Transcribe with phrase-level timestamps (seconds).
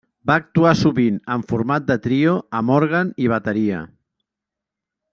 [0.29, 3.87] Va actuar sovint en format de trio amb òrgan i bateria.